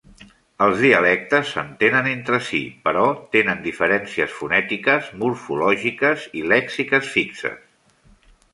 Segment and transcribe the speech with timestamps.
[0.67, 3.03] Els dialectes s'entenen entre sí però
[3.37, 7.61] tenen diferències fonètiques, morfològiques i lèxiques fixes.